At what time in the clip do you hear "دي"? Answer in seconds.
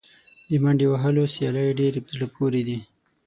2.67-2.77